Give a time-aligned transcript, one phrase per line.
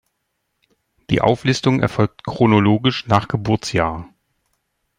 [1.11, 4.11] Die Auflistung erfolgt chronologisch nach Geburtsjahr.